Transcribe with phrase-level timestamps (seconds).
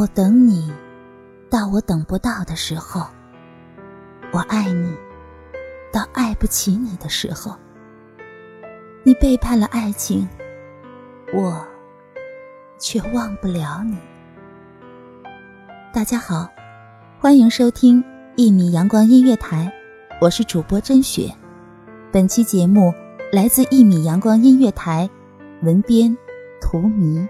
[0.00, 0.72] 我等你，
[1.50, 3.02] 到我等不到的时候；
[4.32, 4.96] 我爱你，
[5.92, 7.54] 到爱不起你的时候。
[9.02, 10.26] 你背叛了爱情，
[11.34, 11.62] 我
[12.78, 13.98] 却忘不了你。
[15.92, 16.48] 大家好，
[17.18, 18.02] 欢迎收听
[18.36, 19.70] 一米阳光音乐台，
[20.18, 21.30] 我是主播甄雪。
[22.10, 22.90] 本期节目
[23.30, 25.10] 来自一米阳光音乐台，
[25.60, 26.16] 文编
[26.58, 27.28] 图迷。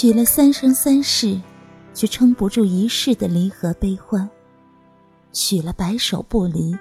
[0.00, 1.38] 许了三生三世，
[1.92, 4.26] 却撑不住一世的离合悲欢；
[5.30, 6.74] 许了白首不离，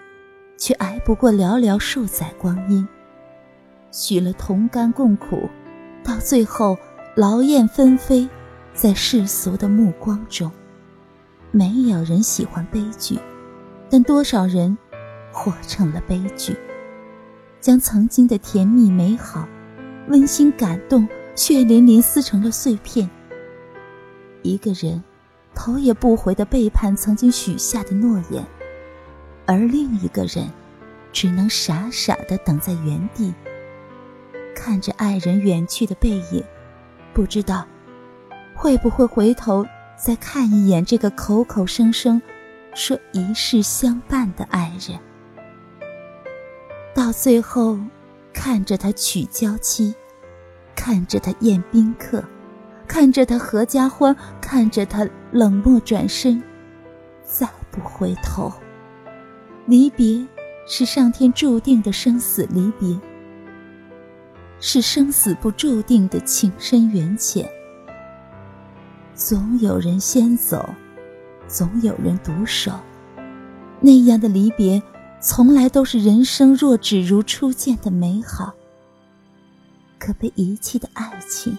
[0.58, 2.88] 却挨不过寥寥数载光阴；
[3.92, 5.50] 许了同甘共苦，
[6.02, 6.78] 到最后
[7.14, 8.26] 劳燕分飞，
[8.74, 10.50] 在世俗的目光中。
[11.52, 13.20] 没有人喜欢悲剧，
[13.90, 14.78] 但多少人
[15.34, 16.56] 活成了悲剧，
[17.60, 19.46] 将曾经的甜蜜美好、
[20.08, 21.06] 温馨感动。
[21.40, 23.10] 血淋淋撕成了碎片。
[24.42, 25.02] 一个人
[25.56, 28.46] 头也不回的背叛曾经许下的诺言，
[29.46, 30.52] 而另一个人
[31.14, 33.34] 只能傻傻的等在原地，
[34.54, 36.44] 看着爱人远去的背影，
[37.14, 37.66] 不知道
[38.54, 39.66] 会不会回头
[39.98, 42.22] 再看一眼这个口口声声
[42.76, 45.00] 说一世相伴的爱人。
[46.94, 47.80] 到最后，
[48.34, 49.96] 看着他娶娇妻。
[50.82, 52.24] 看着他宴宾客，
[52.88, 56.42] 看着他合家欢，看着他冷漠转身，
[57.22, 58.50] 再不回头。
[59.66, 60.26] 离别
[60.66, 62.98] 是上天注定的生死离别，
[64.62, 67.46] 是生死不注定的情深缘浅。
[69.14, 70.70] 总有人先走，
[71.46, 72.72] 总有人独守。
[73.82, 74.82] 那样的离别，
[75.20, 78.54] 从来都是人生若只如初见的美好。
[80.10, 81.56] 可被遗弃的爱情，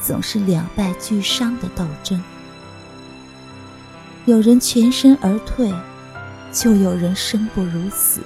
[0.00, 2.20] 总是两败俱伤的斗争。
[4.24, 5.72] 有人全身而退，
[6.52, 8.20] 就有人生不如死。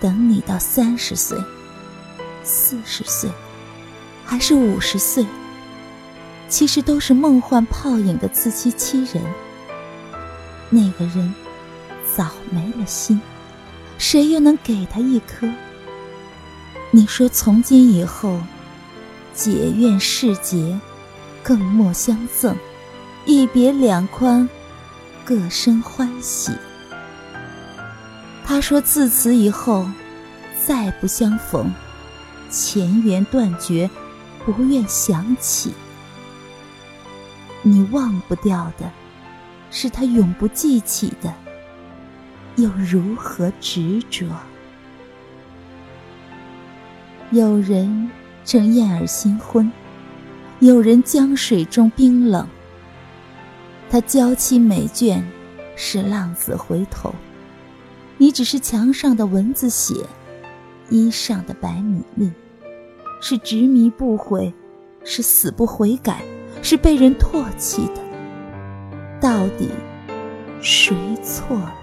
[0.00, 1.36] 等你到三十岁、
[2.42, 3.30] 四十岁，
[4.24, 5.26] 还是五十岁，
[6.48, 9.22] 其实都是梦幻泡影的自欺欺人。
[10.70, 11.34] 那个人
[12.16, 13.20] 早没了心，
[13.98, 15.46] 谁又能给他一颗？
[16.94, 18.38] 你说从今以后，
[19.34, 20.78] 解怨释结，
[21.42, 22.56] 更莫相赠，
[23.26, 24.48] 一别两宽，
[25.24, 26.52] 各生欢喜。
[28.46, 29.88] 他说自此以后，
[30.64, 31.68] 再不相逢，
[32.48, 33.90] 前缘断绝，
[34.46, 35.74] 不愿想起。
[37.62, 38.88] 你忘不掉的，
[39.68, 41.34] 是他永不记起的，
[42.54, 44.28] 又如何执着？
[47.34, 48.08] 有人
[48.44, 49.68] 正燕尔新婚，
[50.60, 52.46] 有人江水中冰冷。
[53.90, 55.20] 他娇妻美眷，
[55.74, 57.12] 是浪子回头，
[58.18, 60.06] 你只是墙上的蚊子血，
[60.90, 62.30] 衣上的白米粒，
[63.20, 64.54] 是执迷不悔，
[65.02, 66.22] 是死不悔改，
[66.62, 68.00] 是被人唾弃的。
[69.20, 69.70] 到底
[70.60, 71.74] 谁错了？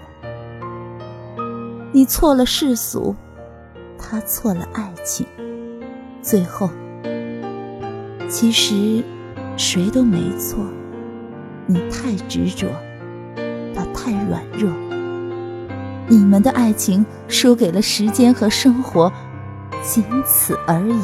[1.92, 3.14] 你错了世俗。
[4.04, 5.24] 他错了爱情，
[6.22, 6.70] 最后，
[8.30, 9.02] 其实
[9.56, 10.64] 谁都没错。
[11.66, 12.68] 你太执着，
[13.74, 14.70] 他太软弱。
[16.06, 19.12] 你们的爱情输给了时间和生活，
[19.82, 21.02] 仅此而已。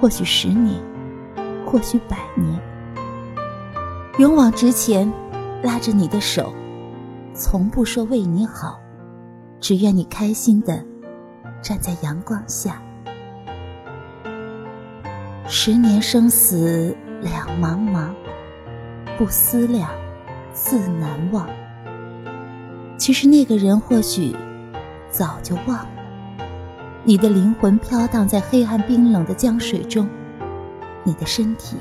[0.00, 0.80] 或许十年，
[1.66, 2.58] 或许百年，
[4.18, 5.12] 勇往直前，
[5.62, 6.52] 拉着你的手，
[7.34, 8.80] 从不说为你好。
[9.60, 10.84] 只愿你开心的
[11.62, 12.82] 站在阳光下。
[15.54, 18.08] 十年生死两茫茫，
[19.18, 19.90] 不思量，
[20.50, 21.46] 自难忘。
[22.96, 24.34] 其实那个人或许
[25.10, 25.90] 早就忘了。
[27.04, 30.08] 你的灵魂飘荡在黑暗冰冷的江水中，
[31.04, 31.76] 你的身体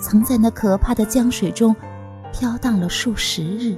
[0.00, 1.76] 曾在那可怕的江水中
[2.32, 3.76] 飘荡了数十日。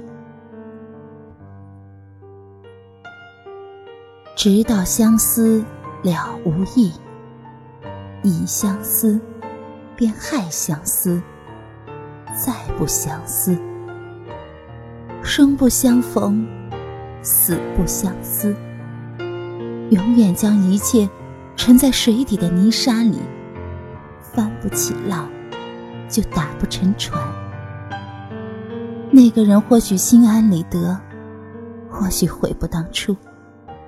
[4.37, 5.61] 直到相思
[6.01, 6.93] 了无益，
[8.23, 9.19] 以相思，
[9.95, 11.21] 便害相思，
[12.35, 13.57] 再不相思。
[15.23, 16.47] 生不相逢，
[17.21, 18.55] 死不相思。
[19.89, 21.09] 永远将一切
[21.55, 23.19] 沉在水底的泥沙里，
[24.21, 25.29] 翻不起浪，
[26.07, 27.21] 就打不沉船。
[29.11, 30.99] 那个人或许心安理得，
[31.89, 33.15] 或许悔不当初。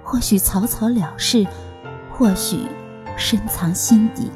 [0.04, 1.48] 或许草草了事，
[2.12, 2.58] 或许
[3.16, 4.32] 深藏心底，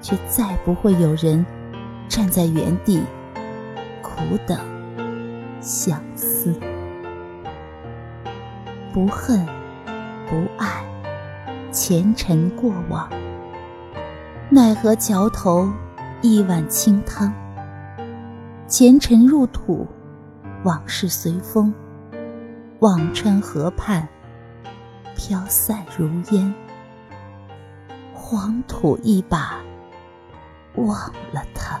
[0.00, 1.44] 却再不会有人
[2.08, 3.02] 站在原地
[4.02, 4.58] 苦等
[5.60, 6.54] 相思。
[8.92, 9.46] 不恨，
[10.28, 10.82] 不爱，
[11.70, 13.08] 前尘过往。
[14.50, 15.70] 奈何桥头
[16.22, 17.32] 一碗清汤，
[18.66, 19.86] 前尘入土，
[20.64, 21.72] 往事随风，
[22.80, 24.08] 忘川河畔。
[25.14, 26.54] 飘散如烟，
[28.30, 29.58] 黄土一把，
[30.74, 31.80] 忘了他。